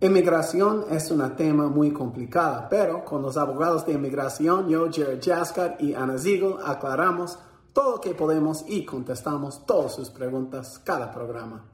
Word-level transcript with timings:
Inmigración 0.00 0.86
es 0.92 1.10
un 1.10 1.34
tema 1.34 1.66
muy 1.66 1.92
complicado, 1.92 2.68
pero 2.70 3.04
con 3.04 3.20
los 3.20 3.36
abogados 3.36 3.84
de 3.84 3.94
inmigración, 3.94 4.68
yo, 4.68 4.88
Jared 4.92 5.20
Jaskar 5.20 5.76
y 5.80 5.92
Ana 5.92 6.16
Ziegel, 6.16 6.54
aclaramos 6.64 7.36
todo 7.72 7.96
lo 7.96 8.00
que 8.00 8.14
podemos 8.14 8.64
y 8.68 8.84
contestamos 8.84 9.66
todas 9.66 9.96
sus 9.96 10.08
preguntas 10.10 10.80
cada 10.84 11.12
programa. 11.12 11.64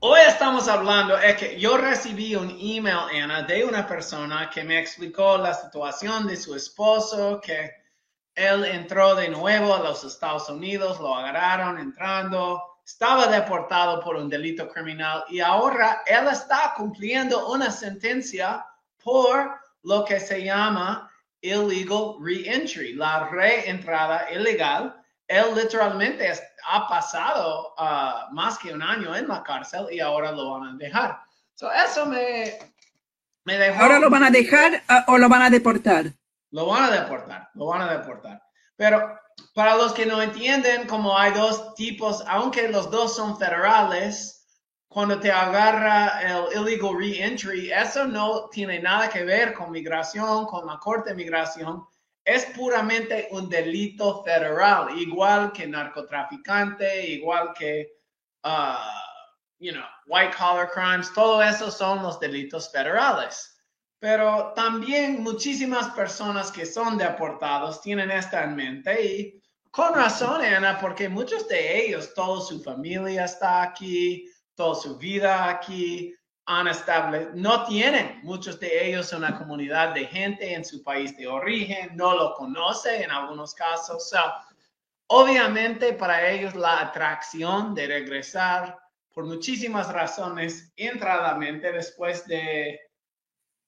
Hoy 0.00 0.20
estamos 0.26 0.66
hablando, 0.66 1.18
es 1.18 1.36
que 1.36 1.60
yo 1.60 1.76
recibí 1.76 2.34
un 2.34 2.48
email, 2.58 3.22
Ana, 3.22 3.42
de 3.42 3.66
una 3.66 3.86
persona 3.86 4.48
que 4.48 4.64
me 4.64 4.80
explicó 4.80 5.36
la 5.36 5.52
situación 5.52 6.26
de 6.26 6.38
su 6.38 6.54
esposo, 6.54 7.38
que 7.38 7.70
él 8.34 8.64
entró 8.64 9.14
de 9.14 9.28
nuevo 9.28 9.74
a 9.74 9.80
los 9.80 10.04
Estados 10.04 10.48
Unidos, 10.48 10.98
lo 11.00 11.14
agarraron 11.14 11.78
entrando 11.78 12.71
estaba 12.84 13.26
deportado 13.26 14.00
por 14.00 14.16
un 14.16 14.28
delito 14.28 14.68
criminal 14.68 15.24
y 15.28 15.40
ahora 15.40 16.02
él 16.06 16.28
está 16.28 16.74
cumpliendo 16.76 17.48
una 17.48 17.70
sentencia 17.70 18.64
por 19.02 19.52
lo 19.82 20.04
que 20.04 20.20
se 20.20 20.44
llama 20.44 21.10
illegal 21.40 22.16
reentry, 22.20 22.94
la 22.94 23.28
reentrada 23.28 24.30
ilegal. 24.30 24.96
Él 25.26 25.54
literalmente 25.54 26.30
ha 26.68 26.88
pasado 26.88 27.74
uh, 27.78 28.34
más 28.34 28.58
que 28.58 28.72
un 28.72 28.82
año 28.82 29.14
en 29.14 29.28
la 29.28 29.42
cárcel 29.42 29.86
y 29.90 30.00
ahora 30.00 30.32
lo 30.32 30.52
van 30.52 30.74
a 30.74 30.76
dejar. 30.76 31.20
eso 31.86 32.06
me, 32.06 32.58
me 33.44 33.58
dejó. 33.58 33.82
¿Ahora 33.82 33.98
lo 33.98 34.10
van 34.10 34.24
a 34.24 34.30
dejar 34.30 34.82
uh, 34.88 35.12
o 35.12 35.18
lo 35.18 35.28
van 35.28 35.42
a 35.42 35.50
deportar? 35.50 36.12
Lo 36.50 36.66
van 36.66 36.84
a 36.84 36.90
deportar, 36.90 37.50
lo 37.54 37.66
van 37.66 37.82
a 37.82 37.92
deportar. 37.92 38.42
Pero 38.76 39.18
para 39.54 39.76
los 39.76 39.92
que 39.92 40.06
no 40.06 40.22
entienden, 40.22 40.86
como 40.86 41.16
hay 41.16 41.32
dos 41.32 41.74
tipos, 41.74 42.24
aunque 42.26 42.68
los 42.68 42.90
dos 42.90 43.16
son 43.16 43.36
federales, 43.38 44.42
cuando 44.88 45.18
te 45.18 45.32
agarra 45.32 46.20
el 46.20 46.68
illegal 46.68 46.96
reentry, 46.98 47.72
eso 47.72 48.06
no 48.06 48.48
tiene 48.50 48.78
nada 48.78 49.08
que 49.08 49.24
ver 49.24 49.54
con 49.54 49.70
migración, 49.70 50.44
con 50.44 50.66
la 50.66 50.78
Corte 50.78 51.10
de 51.10 51.16
Migración. 51.16 51.86
Es 52.24 52.44
puramente 52.54 53.28
un 53.30 53.48
delito 53.48 54.22
federal, 54.22 54.96
igual 54.98 55.50
que 55.52 55.66
narcotraficante, 55.66 57.06
igual 57.06 57.52
que, 57.58 57.90
uh, 58.44 58.76
you 59.58 59.72
know, 59.72 59.84
white 60.06 60.36
collar 60.36 60.70
crimes, 60.70 61.12
todo 61.14 61.42
eso 61.42 61.70
son 61.70 62.02
los 62.02 62.20
delitos 62.20 62.70
federales. 62.70 63.51
Pero 64.02 64.52
también 64.56 65.22
muchísimas 65.22 65.90
personas 65.90 66.50
que 66.50 66.66
son 66.66 66.98
deportados 66.98 67.80
tienen 67.80 68.10
esta 68.10 68.42
en 68.42 68.56
mente 68.56 69.00
y 69.00 69.42
con 69.70 69.94
razón, 69.94 70.44
Ana, 70.44 70.76
porque 70.80 71.08
muchos 71.08 71.46
de 71.46 71.86
ellos, 71.86 72.12
toda 72.12 72.40
su 72.40 72.60
familia 72.60 73.26
está 73.26 73.62
aquí, 73.62 74.28
toda 74.56 74.74
su 74.74 74.98
vida 74.98 75.48
aquí, 75.48 76.12
han 76.46 76.66
estable, 76.66 77.28
no 77.34 77.64
tienen 77.64 78.18
muchos 78.24 78.58
de 78.58 78.88
ellos 78.88 79.12
una 79.12 79.38
comunidad 79.38 79.94
de 79.94 80.04
gente 80.06 80.52
en 80.52 80.64
su 80.64 80.82
país 80.82 81.16
de 81.16 81.28
origen, 81.28 81.96
no 81.96 82.16
lo 82.16 82.34
conocen 82.34 83.02
en 83.02 83.10
algunos 83.12 83.54
casos. 83.54 84.12
obviamente 85.06 85.92
para 85.92 86.28
ellos 86.28 86.56
la 86.56 86.80
atracción 86.80 87.72
de 87.72 87.86
regresar 87.86 88.76
por 89.14 89.26
muchísimas 89.26 89.92
razones 89.92 90.72
entradamente 90.74 91.70
después 91.70 92.26
de 92.26 92.80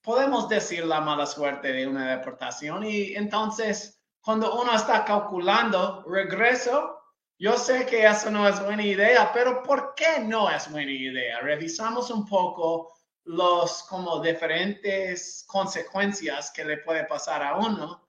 podemos 0.05 0.49
decir 0.49 0.85
la 0.85 1.01
mala 1.01 1.27
suerte 1.27 1.73
de 1.73 1.87
una 1.87 2.17
deportación 2.17 2.85
y 2.85 3.15
entonces 3.15 4.03
cuando 4.21 4.61
uno 4.61 4.75
está 4.75 5.05
calculando 5.05 6.05
regreso, 6.07 7.01
yo 7.39 7.57
sé 7.57 7.85
que 7.87 8.07
eso 8.07 8.31
no 8.31 8.47
es 8.47 8.63
buena 8.63 8.83
idea, 8.83 9.31
pero 9.33 9.63
¿por 9.63 9.95
qué 9.95 10.21
no 10.21 10.49
es 10.49 10.71
buena 10.71 10.93
idea? 10.93 11.41
Revisamos 11.41 12.11
un 12.11 12.27
poco 12.27 12.93
los 13.25 13.83
como 13.85 14.21
diferentes 14.21 15.45
consecuencias 15.47 16.51
que 16.53 16.65
le 16.65 16.79
puede 16.79 17.05
pasar 17.05 17.43
a 17.43 17.57
uno 17.57 18.07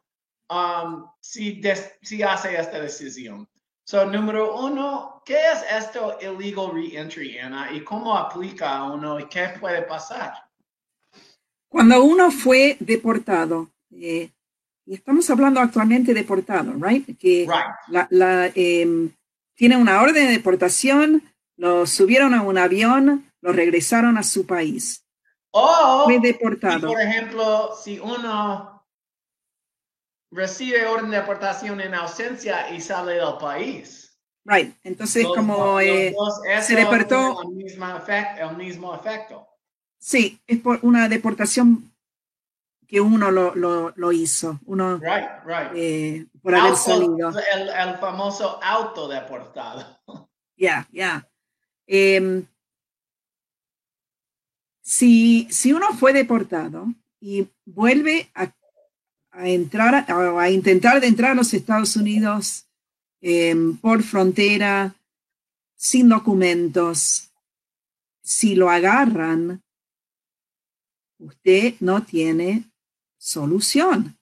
um, 0.49 1.09
si, 1.21 1.61
si 2.01 2.23
hace 2.23 2.59
esta 2.59 2.79
decisión. 2.79 3.49
So, 3.85 4.05
número 4.05 4.57
uno, 4.57 5.21
¿qué 5.25 5.51
es 5.51 5.63
esto 5.69 6.17
illegal 6.19 6.71
reentry, 6.73 7.37
Ana? 7.37 7.71
¿Y 7.71 7.83
cómo 7.83 8.17
aplica 8.17 8.77
a 8.77 8.83
uno 8.91 9.19
y 9.19 9.27
qué 9.27 9.49
puede 9.59 9.83
pasar? 9.83 10.33
Cuando 11.75 12.05
uno 12.05 12.31
fue 12.31 12.77
deportado, 12.79 13.69
eh, 13.91 14.31
y 14.85 14.93
estamos 14.93 15.29
hablando 15.29 15.59
actualmente 15.59 16.13
deportado, 16.13 16.71
right? 16.79 17.19
Que 17.19 17.45
La, 17.89 18.49
em, 18.55 19.11
tiene 19.55 19.75
una 19.75 20.01
orden 20.01 20.27
de 20.27 20.31
deportación, 20.31 21.21
lo 21.57 21.85
subieron 21.85 22.33
a 22.33 22.43
un 22.43 22.57
avión, 22.57 23.29
lo 23.41 23.51
regresaron 23.51 24.17
a 24.17 24.23
su 24.23 24.45
país. 24.45 25.05
O, 25.51 26.05
fue 26.05 26.21
deportado. 26.21 26.87
por 26.87 27.01
ejemplo, 27.01 27.71
si 27.83 27.99
uno 27.99 28.87
recibe 30.31 30.85
orden 30.85 31.11
de 31.11 31.17
deportación 31.17 31.81
en 31.81 31.93
ausencia 31.93 32.73
y 32.73 32.79
sale 32.79 33.15
del 33.15 33.35
país. 33.37 34.17
Right. 34.45 34.77
Entonces, 34.81 35.25
como 35.25 35.81
eh, 35.81 36.15
se 36.61 36.73
deportó. 36.73 37.41
El 37.41 37.49
mismo, 37.49 37.97
efecto, 37.97 38.49
el 38.49 38.55
mismo 38.55 38.95
efecto. 38.95 39.45
Sí, 40.05 40.39
es 40.45 40.59
por 40.59 40.77
una 40.83 41.09
deportación 41.09 41.91
que 42.87 43.01
uno 43.01 43.31
lo, 43.31 43.55
lo, 43.55 43.91
lo 43.95 44.11
hizo, 44.11 44.59
uno 44.65 44.97
right, 44.99 45.43
right. 45.43 45.71
Eh, 45.73 46.27
por 46.43 46.53
haber 46.53 46.75
salido. 46.75 47.33
El, 47.55 47.69
el, 47.69 47.97
famoso 47.97 48.59
autodeportado. 48.61 49.99
Ya, 50.55 50.87
ya. 50.91 51.27
Em, 51.87 52.45
si, 54.79 55.47
si 55.49 55.73
uno 55.73 55.87
fue 55.93 56.13
deportado 56.13 56.85
y 57.19 57.47
vuelve 57.65 58.29
a, 58.35 58.53
a 59.31 59.47
entrar, 59.49 60.05
a, 60.07 60.39
a, 60.39 60.49
intentar 60.51 61.01
de 61.01 61.07
entrar 61.07 61.31
a 61.31 61.35
los 61.35 61.51
Estados 61.51 61.95
Unidos 61.95 62.67
em, 63.21 63.75
por 63.77 64.03
frontera, 64.03 64.93
sin 65.75 66.09
documentos, 66.09 67.31
si 68.21 68.53
lo 68.53 68.69
agarran, 68.69 69.64
usted 71.25 71.75
no 71.79 72.03
tiene 72.03 72.63
solución. 73.17 74.15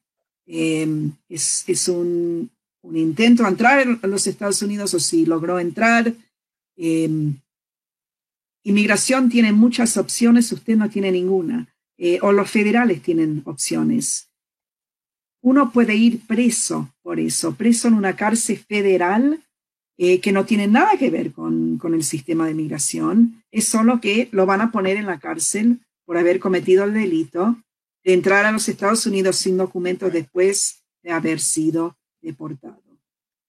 Em, 0.45 1.11
es, 1.29 1.87
un, 1.87 2.49
intento 2.91 3.43
de 3.43 3.49
entrar 3.49 3.99
a 4.01 4.07
los 4.07 4.27
Estados 4.27 4.61
Unidos 4.61 4.93
o 4.93 4.99
si 4.99 5.25
logró 5.25 5.59
entrar. 5.59 6.13
Em, 6.75 7.37
inmigración 8.63 9.29
tiene 9.29 9.51
muchas 9.51 9.97
opciones, 9.97 10.51
usted 10.51 10.75
no 10.75 10.89
tiene 10.89 11.11
ninguna. 11.11 11.67
Eh, 11.97 12.19
o 12.21 12.31
los 12.31 12.49
federales 12.49 13.01
tienen 13.01 13.41
opciones. 13.45 14.29
Uno 15.41 15.71
puede 15.71 15.95
ir 15.95 16.25
preso 16.25 16.93
por 17.01 17.19
eso, 17.19 17.55
preso 17.55 17.87
en 17.87 17.93
una 17.95 18.15
cárcel 18.15 18.57
federal 18.57 19.43
eh, 19.97 20.19
que 20.21 20.31
no 20.31 20.45
tiene 20.45 20.67
nada 20.67 20.97
que 20.97 21.09
ver 21.09 21.33
con, 21.33 21.77
con 21.77 21.93
el 21.93 22.03
sistema 22.03 22.47
de 22.47 22.55
migración, 22.55 23.43
es 23.51 23.67
solo 23.67 24.01
que 24.01 24.27
lo 24.31 24.45
van 24.45 24.61
a 24.61 24.71
poner 24.71 24.97
en 24.97 25.05
la 25.05 25.19
cárcel 25.19 25.81
por 26.05 26.17
haber 26.17 26.39
cometido 26.39 26.83
el 26.83 26.93
delito 26.93 27.55
de 28.03 28.13
entrar 28.13 28.45
a 28.45 28.51
los 28.51 28.67
Estados 28.67 29.05
Unidos 29.05 29.37
sin 29.37 29.57
documentos 29.57 30.11
después 30.11 30.83
de 31.01 31.11
haber 31.11 31.39
sido 31.39 31.97
deportado. 32.21 32.81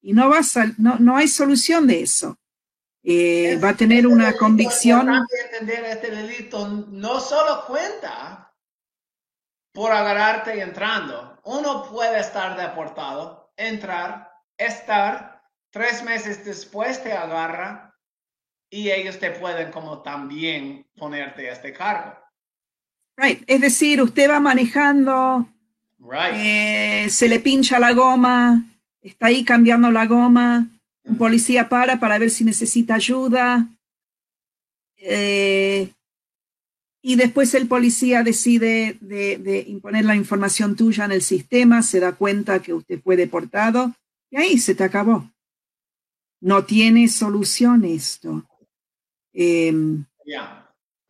Y 0.01 0.13
no, 0.13 0.29
va 0.29 0.41
no, 0.77 0.99
no 0.99 1.17
hay 1.17 1.29
solución 1.29 1.87
de 1.87 2.03
eso. 2.03 2.39
Eh, 3.03 3.59
va 3.63 3.71
a 3.71 3.77
tener 3.77 4.07
una 4.07 4.33
convicción. 4.35 5.09
entender 5.51 5.85
este 5.85 6.11
delito 6.11 6.69
no 6.69 7.21
solo 7.21 7.65
cuenta 7.67 8.55
por 9.73 9.93
agarrarte 9.93 10.57
y 10.57 10.61
entrando. 10.61 11.39
Uno 11.45 11.85
puede 11.91 12.21
estar 12.21 12.57
deportado, 12.57 13.53
entrar, 13.57 14.31
estar, 14.57 15.43
tres 15.71 16.03
meses 16.03 16.45
después 16.45 17.03
te 17.03 17.13
agarra 17.13 17.95
y 18.71 18.91
ellos 18.91 19.19
te 19.19 19.31
pueden 19.33 19.71
como 19.71 20.03
también 20.03 20.89
ponerte 20.97 21.51
este 21.51 21.73
cargo. 21.73 22.24
Right. 23.17 23.43
Es 23.47 23.61
decir, 23.61 24.03
usted 24.03 24.29
va 24.29 24.41
manejando, 24.41 25.49
eh, 26.35 27.07
se 27.11 27.29
le 27.29 27.41
pincha 27.41 27.79
la 27.79 27.93
goma, 27.93 28.65
está 29.03 29.27
ahí 29.27 29.45
cambiando 29.45 29.91
la 29.91 30.07
goma, 30.07 30.69
un 31.05 31.17
policía 31.17 31.69
para 31.69 32.01
para 32.01 32.19
ver 32.19 32.31
si 32.31 32.45
necesita 32.45 32.97
ayuda. 32.97 33.69
Eh, 34.97 35.93
y 37.03 37.17
después 37.17 37.55
el 37.55 37.69
policía 37.69 38.23
decide 38.23 38.97
de, 39.01 39.37
de, 39.37 39.61
imponer 39.69 40.07
la 40.07 40.17
información 40.17 40.75
tuya 40.75 41.05
en 41.05 41.13
el 41.13 41.23
sistema, 41.23 41.83
se 41.83 42.01
da 42.01 42.13
cuenta 42.13 42.63
que 42.63 42.73
usted 42.73 43.01
fue 43.03 43.17
deportado 43.17 43.95
y 44.31 44.39
ahí 44.39 44.59
se 44.59 44.75
te 44.75 44.85
acabó. 44.85 45.31
No 46.41 46.65
tiene 46.65 47.09
solución 47.09 47.85
esto. 47.85 48.45
Eh, 49.35 49.73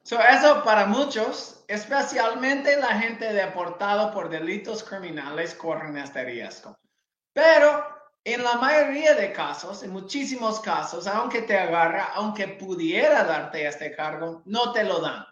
So, 0.06 0.20
eso 0.20 0.62
para 0.62 0.84
muchos, 0.84 1.64
especialmente 1.66 2.76
la 2.76 2.98
gente 2.98 3.32
deportada 3.32 4.12
por 4.12 4.28
delitos 4.28 4.84
criminales, 4.84 5.54
corren 5.54 5.96
este 5.96 6.22
riesgo. 6.24 6.76
Pero 7.32 7.86
en 8.22 8.44
la 8.44 8.56
mayoría 8.56 9.14
de 9.14 9.32
casos, 9.32 9.82
en 9.82 9.92
muchísimos 9.92 10.60
casos, 10.60 11.06
aunque 11.06 11.40
te 11.40 11.56
agarra, 11.56 12.10
aunque 12.16 12.48
pudiera 12.48 13.24
darte 13.24 13.66
este 13.66 13.96
cargo, 13.96 14.42
no 14.44 14.72
te 14.72 14.84
lo 14.84 15.00
dan. 15.00 15.24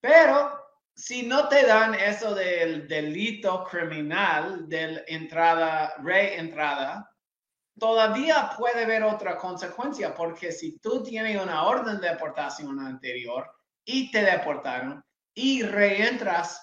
Pero 0.00 0.64
si 0.94 1.26
no 1.26 1.48
te 1.48 1.66
dan 1.66 1.94
eso 1.94 2.34
del 2.34 2.88
delito 2.88 3.64
criminal, 3.64 4.66
de 4.66 5.04
entrada, 5.08 5.94
reentrada, 5.98 7.14
todavía 7.78 8.50
puede 8.56 8.84
haber 8.84 9.02
otra 9.02 9.36
consecuencia, 9.36 10.14
porque 10.14 10.52
si 10.52 10.78
tú 10.78 11.02
tienes 11.02 11.38
una 11.38 11.64
orden 11.64 12.00
de 12.00 12.08
deportación 12.08 12.80
anterior 12.80 13.55
y 13.86 14.10
te 14.10 14.22
deportaron 14.22 15.02
y 15.34 15.62
reentras, 15.62 16.60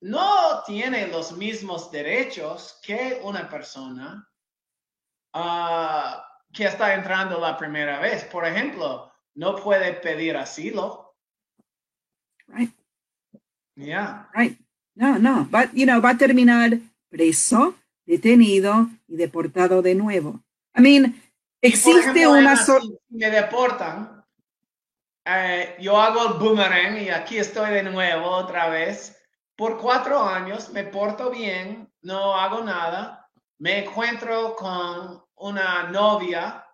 no 0.00 0.64
tiene 0.64 1.06
los 1.06 1.36
mismos 1.36 1.92
derechos 1.92 2.80
que 2.82 3.20
una 3.22 3.48
persona 3.48 4.28
Ah, 5.36 6.24
que 6.52 6.64
está 6.64 6.94
entrando 6.94 7.40
la 7.40 7.58
primera 7.58 7.98
vez. 7.98 8.22
Por 8.24 8.46
ejemplo, 8.46 9.12
no 9.34 9.56
puede 9.56 9.94
pedir 9.94 10.36
asilo. 10.36 11.16
Right. 12.46 12.70
Yeah. 13.74 14.30
Right. 14.32 14.56
No, 14.94 15.18
no. 15.18 15.48
Va, 15.50 15.68
you 15.72 15.86
know, 15.86 16.00
va 16.00 16.10
a 16.10 16.16
terminar 16.16 16.78
preso, 17.08 17.74
detenido 18.06 18.88
y 19.08 19.16
deportado 19.16 19.82
de 19.82 19.96
nuevo. 19.96 20.40
I 20.76 20.80
mean, 20.80 21.20
existe 21.60 22.10
ejemplo, 22.10 22.30
una 22.30 22.52
Ana, 22.52 22.56
so 22.64 22.80
si 22.80 22.96
me 23.10 23.30
deportan, 23.30 24.13
eh, 25.24 25.76
yo 25.80 26.00
hago 26.00 26.28
el 26.28 26.38
boomerang 26.38 26.98
y 26.98 27.10
aquí 27.10 27.38
estoy 27.38 27.72
de 27.72 27.82
nuevo 27.82 28.28
otra 28.28 28.68
vez. 28.68 29.20
Por 29.56 29.78
cuatro 29.78 30.22
años 30.22 30.70
me 30.70 30.84
porto 30.84 31.30
bien, 31.30 31.90
no 32.02 32.34
hago 32.34 32.62
nada, 32.62 33.30
me 33.58 33.84
encuentro 33.84 34.54
con 34.56 35.22
una 35.36 35.84
novia 35.84 36.66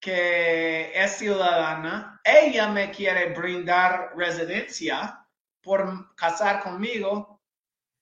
que 0.00 0.90
es 0.94 1.12
ciudadana, 1.18 2.20
ella 2.24 2.68
me 2.68 2.90
quiere 2.90 3.32
brindar 3.32 4.12
residencia 4.16 5.24
por 5.62 6.14
casar 6.16 6.60
conmigo, 6.60 7.40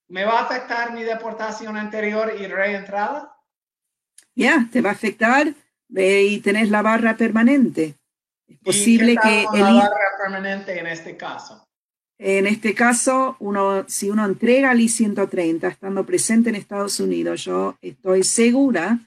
¿me 0.09 0.25
va 0.25 0.39
a 0.39 0.43
afectar 0.45 0.95
mi 0.95 1.03
deportación 1.03 1.77
anterior 1.77 2.33
y 2.41 2.47
reentrada? 2.47 3.37
Ya, 4.35 4.67
te 4.73 4.81
va 4.81 4.91
a 4.91 4.95
afectar 4.95 5.53
y 5.91 6.41
tenés 6.41 6.71
la 6.71 6.81
barra 6.81 7.17
permanente. 7.17 8.00
Es 8.51 8.59
posible 8.59 9.13
¿Y 9.13 9.17
qué 9.17 9.47
que 9.53 9.59
el 9.59 9.63
barra 9.63 9.97
permanente 10.23 10.79
en 10.79 10.87
este 10.87 11.17
caso? 11.17 11.67
en 12.23 12.47
este 12.47 12.75
caso, 12.75 13.37
uno, 13.39 13.87
si 13.89 14.11
uno 14.11 14.27
entrega 14.27 14.73
el 14.73 14.83
I-130 14.83 15.71
estando 15.71 16.05
presente 16.05 16.51
en 16.51 16.57
Estados 16.57 17.01
Unidos, 17.01 17.45
yo 17.45 17.79
estoy 17.81 18.25
segura 18.25 18.99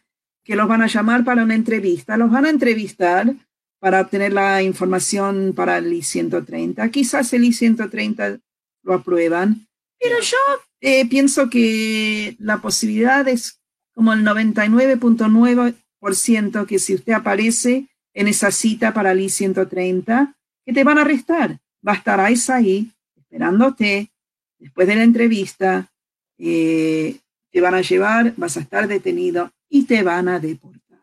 que 0.44 0.56
los 0.56 0.68
van 0.68 0.82
a 0.82 0.88
llamar 0.88 1.24
para 1.24 1.44
una 1.44 1.54
entrevista, 1.54 2.18
los 2.18 2.32
van 2.32 2.48
a 2.48 2.50
entrevistar 2.50 3.32
para 3.80 4.02
obtener 4.02 4.34
la 4.34 4.64
información 4.64 5.54
para 5.56 5.78
el 5.78 5.94
I-130. 5.94 6.90
Quizás 6.90 7.32
el 7.34 7.46
I-130 7.46 8.42
lo 8.82 8.94
aprueban, 8.96 9.68
pero 10.00 10.20
yo 10.20 10.38
eh, 10.82 11.08
pienso 11.08 11.52
que 11.52 12.36
la 12.40 12.64
posibilidad 12.64 13.28
es 13.28 13.62
como 13.94 14.14
el 14.14 14.26
99.9% 14.26 16.66
que 16.66 16.80
si 16.80 16.96
usted 16.96 17.14
aparece 17.14 17.90
en 18.14 18.28
esa 18.28 18.52
cita 18.52 18.94
para 18.94 19.12
el 19.12 19.22
I-130, 19.22 20.36
que 20.66 20.74
te 20.74 20.84
van 20.84 20.98
a 20.98 21.02
arrestar. 21.02 21.60
Va 21.86 21.94
a 21.94 21.96
estar 21.96 22.20
ahí 22.20 22.92
esperándote 23.16 24.12
después 24.60 24.88
de 24.88 24.96
la 24.96 25.04
entrevista, 25.04 25.92
eh, 26.38 27.18
te 27.52 27.62
van 27.62 27.76
a 27.76 27.82
llevar, 27.82 28.34
vas 28.38 28.58
a 28.58 28.62
estar 28.62 28.88
detenido 28.88 29.52
y 29.70 29.84
te 29.84 30.04
van 30.04 30.28
a 30.28 30.40
deportar. 30.40 31.00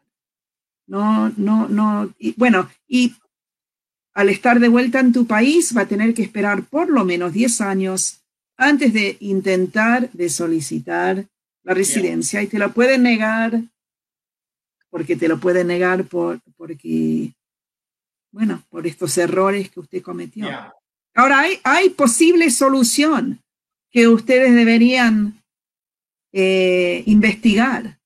No, 0.86 1.32
no, 1.36 1.68
no. 1.68 2.12
Y, 2.18 2.34
bueno, 2.36 2.68
y 2.88 3.14
al 4.14 4.28
estar 4.28 4.58
de 4.58 4.68
vuelta 4.68 5.00
en 5.00 5.12
tu 5.12 5.26
país 5.26 5.76
va 5.76 5.82
a 5.82 5.88
tener 5.88 6.14
que 6.14 6.22
esperar 6.22 6.64
por 6.64 6.88
lo 6.88 7.04
menos 7.04 7.32
10 7.32 7.60
años 7.60 8.20
antes 8.56 8.92
de 8.92 9.16
intentar 9.20 10.10
de 10.12 10.28
solicitar 10.28 11.26
la 11.62 11.74
residencia 11.74 12.42
y 12.42 12.46
te 12.46 12.58
lo 12.58 12.72
pueden 12.72 13.02
negar 13.02 13.62
porque 14.90 15.16
te 15.16 15.28
lo 15.28 15.38
pueden 15.38 15.68
negar 15.68 16.04
por 16.04 16.40
porque 16.56 17.32
bueno 18.32 18.62
por 18.68 18.86
estos 18.86 19.16
errores 19.18 19.70
que 19.70 19.80
usted 19.80 20.02
cometió 20.02 20.44
Yeah. 20.46 20.72
ahora 21.14 21.40
hay, 21.40 21.58
hay 21.64 21.90
posible 21.90 22.50
solución 22.50 23.40
que 23.90 24.06
ustedes 24.08 24.54
deberían 24.54 25.40
eh, 26.32 27.02
investigar 27.06 27.98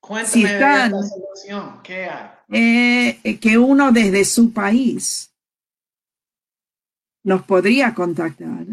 Cuéntame 0.00 0.32
Si 0.32 0.44
están- 0.44 0.90
solución. 0.90 1.80
¿Qué 1.84 2.04
hay? 2.06 2.30
eh, 2.52 3.38
que 3.40 3.56
uno 3.58 3.92
desde 3.92 4.24
su 4.24 4.52
país 4.52 5.30
nos 7.22 7.42
podría 7.44 7.94
contactar, 7.94 8.66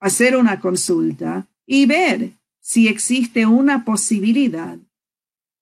hacer 0.00 0.36
una 0.36 0.60
consulta 0.60 1.46
y 1.66 1.86
ver 1.86 2.32
si 2.60 2.86
existe 2.86 3.44
una 3.46 3.84
posibilidad 3.84 4.76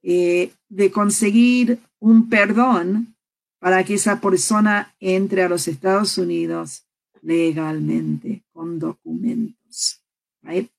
eh, 0.09 0.53
de 0.69 0.93
conseguir 0.93 1.81
un 1.99 2.29
perdón 2.29 3.17
para 3.59 3.83
que 3.83 3.95
esa 3.95 4.21
persona 4.21 4.95
entre 5.01 5.43
a 5.43 5.49
los 5.49 5.67
Estados 5.67 6.17
Unidos 6.17 6.85
legalmente, 7.23 8.45
con 8.53 8.79
documentos. 8.79 10.01
right? 10.43 10.71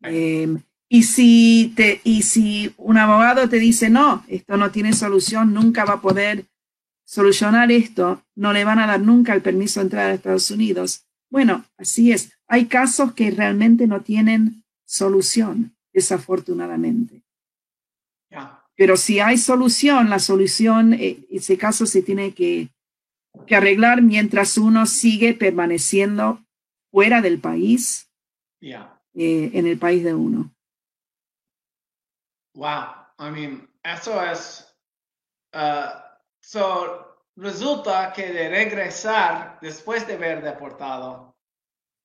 Em, 0.00 0.62
y 0.88 1.02
si, 1.02 1.74
te, 1.76 2.00
y 2.02 2.22
si 2.22 2.72
un 2.78 2.96
abogado 2.96 3.46
te 3.46 3.58
dice, 3.58 3.90
no, 3.90 4.24
esto 4.26 4.56
no 4.56 4.70
tiene 4.70 4.94
solución, 4.94 5.52
nunca 5.52 5.84
va 5.84 5.94
a 5.94 6.00
poder 6.00 6.46
solucionar 7.04 7.70
esto, 7.70 8.22
no 8.34 8.54
le 8.54 8.64
van 8.64 8.78
a 8.78 8.86
dar 8.86 9.02
nunca 9.02 9.34
el 9.34 9.42
permiso 9.42 9.80
de 9.80 9.84
entrar 9.84 10.06
a 10.06 10.14
Estados 10.14 10.50
Unidos. 10.50 11.04
Bueno, 11.28 11.66
así 11.76 12.10
es. 12.10 12.32
Hay 12.46 12.68
casos 12.68 13.12
que 13.12 13.30
realmente 13.30 13.86
no 13.86 14.00
tienen 14.00 14.64
solución, 14.86 15.76
desafortunadamente. 15.92 17.27
Pero 18.78 18.96
si 18.96 19.18
hay 19.18 19.36
solución, 19.38 20.08
la 20.08 20.20
solución, 20.20 20.94
eh, 20.94 21.26
ese 21.30 21.58
caso 21.58 21.84
se 21.84 22.00
tiene 22.00 22.32
que, 22.32 22.68
que 23.44 23.56
arreglar 23.56 24.02
mientras 24.02 24.56
uno 24.56 24.86
sigue 24.86 25.34
permaneciendo 25.34 26.40
fuera 26.92 27.20
del 27.20 27.40
país, 27.40 28.08
Yeah. 28.60 29.00
eh, 29.14 29.50
en 29.54 29.66
el 29.66 29.78
país 29.78 30.02
de 30.04 30.14
uno. 30.14 30.52
Wow. 32.54 32.94
I 33.18 33.30
mean, 33.30 33.68
eso 33.82 34.22
es. 34.22 34.72
uh, 35.54 35.90
so, 36.40 37.18
resulta 37.36 38.12
que 38.12 38.32
de 38.32 38.48
regresar 38.48 39.58
después 39.60 40.06
de 40.06 40.14
haber 40.14 40.42
deportado, 40.42 41.36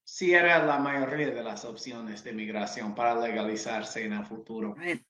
sí 0.04 0.34
era 0.34 0.64
la 0.66 0.80
mayoría 0.80 1.30
de 1.30 1.44
las 1.44 1.66
opciones 1.66 2.24
de 2.24 2.34
migración 2.34 2.94
para 2.96 3.16
legalizarse 3.20 4.06
en 4.06 4.14
el 4.14 4.26
futuro. 4.26 4.76
Right? 4.76 5.04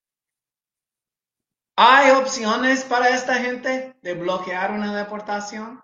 ¿Hay 1.75 2.11
opciones 2.11 2.83
para 2.83 3.09
esta 3.09 3.35
gente 3.35 3.95
de 4.01 4.13
bloquear 4.13 4.71
una 4.71 4.95
deportación? 4.95 5.81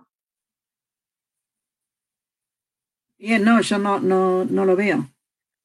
Bien, 3.17 3.43
no, 3.43 3.59
yo 3.61 3.77
no, 3.79 3.99
no, 3.99 4.45
no 4.45 4.65
lo 4.65 4.75
veo. 4.75 5.09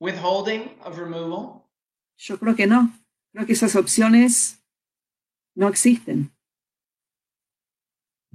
Withholding 0.01 0.77
of 0.85 0.99
removal? 0.99 1.63
Yo 2.17 2.39
creo 2.39 2.57
que 2.57 2.67
no. 2.67 2.91
Creo 3.33 3.47
que 3.47 3.53
esas 3.53 3.77
opciones 3.77 4.61
no 5.55 5.69
existen. 5.69 6.33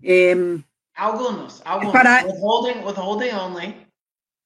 Em, 0.01 0.63
Algunos, 0.95 1.61
algunos. 1.65 1.93
Para- 1.93 2.25
withholding, 2.25 2.83
withholding 2.85 3.33
only. 3.33 3.85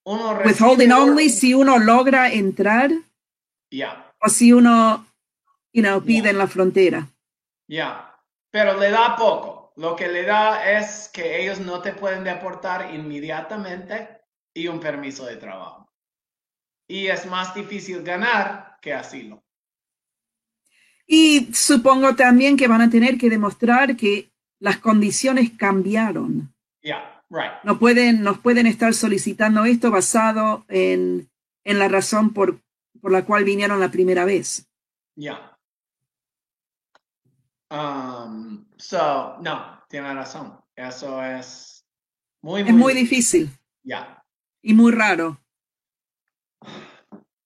Uno 0.06 0.38
withholding 0.44 0.92
only 0.92 1.30
si 1.30 1.54
uno 1.54 1.78
logra 1.78 2.30
entrar 2.30 2.90
Yeah, 3.70 4.12
o 4.20 4.28
si 4.28 4.52
uno, 4.52 5.06
you 5.72 5.82
know, 5.82 6.00
pide 6.02 6.30
en 6.30 6.38
la 6.38 6.46
frontera. 6.46 7.08
Yeah. 7.66 8.10
Pero 8.50 8.78
le 8.78 8.90
da 8.90 9.16
poco. 9.16 9.72
Lo 9.76 9.96
que 9.96 10.06
le 10.06 10.22
da 10.22 10.78
es 10.78 11.10
que 11.12 11.42
ellos 11.42 11.58
no 11.58 11.82
te 11.82 11.92
pueden 11.92 12.22
deportar 12.22 12.94
inmediatamente 12.94 14.20
y 14.54 14.68
un 14.68 14.78
permiso 14.78 15.26
de 15.26 15.36
trabajo. 15.36 15.92
Y 16.86 17.08
es 17.08 17.26
más 17.26 17.54
difícil 17.54 18.02
ganar 18.02 18.78
que 18.80 18.94
asilo. 18.94 19.42
Y 21.06 21.52
supongo 21.52 22.14
también 22.14 22.56
que 22.56 22.68
van 22.68 22.82
a 22.82 22.90
tener 22.90 23.18
que 23.18 23.28
demostrar 23.28 23.96
que 23.96 24.30
las 24.60 24.78
condiciones 24.78 25.50
cambiaron. 25.56 26.54
Yeah, 26.80 27.24
right. 27.28 27.62
No 27.64 27.78
pueden, 27.78 28.22
nos 28.22 28.38
pueden 28.38 28.66
estar 28.66 28.94
solicitando 28.94 29.64
esto 29.64 29.90
basado 29.90 30.64
en, 30.68 31.28
en 31.64 31.78
la 31.78 31.88
razón 31.88 32.32
por, 32.32 32.60
por 33.00 33.10
la 33.10 33.24
cual 33.24 33.44
vinieron 33.44 33.80
la 33.80 33.90
primera 33.90 34.24
vez. 34.24 34.66
Yeah. 35.16 35.53
Um, 37.70 38.66
so, 38.76 39.36
no, 39.40 39.82
tiene 39.88 40.12
razón. 40.14 40.60
Eso 40.76 41.22
es 41.22 41.84
muy, 42.42 42.62
Es 42.62 42.72
muy 42.72 42.94
difícil 42.94 43.50
Yeah. 43.82 44.22
y 44.62 44.72
muy 44.74 44.92
raro. 44.92 45.38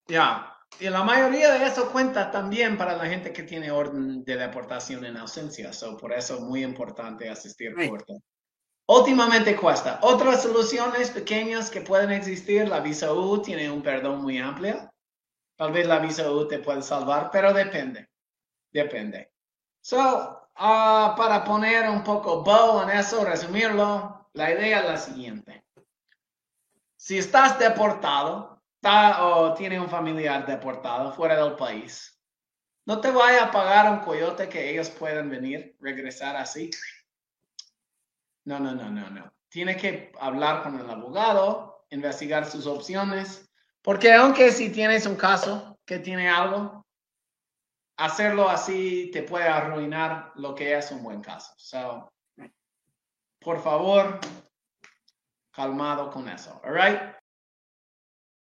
Yeah. 0.09 0.55
y 0.81 0.89
la 0.89 1.03
mayoría 1.03 1.53
de 1.55 1.67
eso 1.67 1.91
cuenta 1.91 2.31
también 2.31 2.77
para 2.79 2.97
la 2.97 3.07
gente 3.07 3.33
que 3.33 3.43
tiene 3.43 3.71
orden 3.71 4.25
de 4.25 4.37
deportación 4.37 5.05
en 5.05 5.17
ausencia. 5.17 5.73
So, 5.73 5.97
por 5.97 6.13
eso 6.13 6.37
es 6.37 6.41
muy 6.41 6.63
importante 6.63 7.29
asistir 7.29 7.75
Right. 7.75 7.91
corto. 7.91 8.15
Últimamente 8.87 9.55
cuesta. 9.57 9.99
Otras 10.03 10.43
soluciones 10.43 11.11
pequeñas 11.11 11.69
que 11.71 11.81
pueden 11.83 12.11
existir, 12.11 12.69
la 12.69 12.81
visa 12.81 13.13
U 13.13 13.43
tiene 13.43 13.71
un 13.71 13.83
perdón 13.83 14.23
muy 14.23 14.39
amplio. 14.39 14.91
Tal 15.57 15.73
vez 15.73 15.87
la 15.87 15.99
visa 15.99 16.31
U 16.31 16.47
te 16.49 16.61
puede 16.61 16.81
salvar, 16.83 17.31
pero 17.33 17.53
depende. 17.53 18.09
Depende. 18.73 19.31
So, 19.89 20.47
ah, 20.57 21.15
para 21.17 21.43
poner 21.45 21.89
un 21.89 22.05
poco 22.05 22.43
bow 22.43 22.83
en 22.83 22.91
eso, 22.91 23.25
resumirlo, 23.25 24.29
la 24.35 24.51
idea 24.53 24.81
es 24.81 24.85
la 24.85 24.97
siguiente. 24.99 25.65
Si 26.95 27.17
estás 27.17 27.59
deportado 27.59 28.63
está- 28.75 29.25
o 29.25 29.55
tiene 29.55 29.81
un 29.81 29.89
familiar 29.89 30.45
deportado 30.45 31.11
fuera 31.13 31.43
del 31.43 31.57
país, 31.57 32.21
no 32.85 33.01
te 33.01 33.11
vaya 33.11 33.45
a 33.45 33.51
pagar 33.51 33.91
un 33.91 34.01
coyote 34.01 34.47
que 34.51 34.69
ellos 34.71 34.91
puedan 34.91 35.31
venir, 35.31 35.75
regresar 35.81 36.37
así. 36.37 36.71
No, 38.45 38.61
no, 38.61 38.75
no, 38.75 38.91
no, 38.91 39.09
no. 39.09 39.33
Tiene 39.49 39.75
que 39.79 40.13
hablar 40.21 40.65
con 40.65 40.79
el 40.79 40.91
abogado, 40.91 41.87
investigar 41.89 42.45
sus 42.45 42.67
opciones, 42.67 43.51
porque 43.81 44.13
aunque 44.13 44.53
si 44.53 44.69
tienes 44.69 45.07
un 45.07 45.17
caso 45.17 45.79
que 45.87 45.99
tiene 45.99 46.29
algo, 46.29 46.87
hacerlo 47.99 48.49
así 48.49 49.11
te 49.13 49.23
puede 49.23 49.49
arruinar 49.49 50.33
lo 50.37 50.55
que 50.55 50.77
es 50.77 50.91
un 50.91 51.03
buen 51.03 51.21
caso. 51.21 51.53
So, 51.57 52.11
por 53.41 53.61
favor, 53.61 54.21
calmado 55.51 56.11
con 56.11 56.29
eso. 56.29 56.61
All 56.65 56.73
right? 56.73 57.18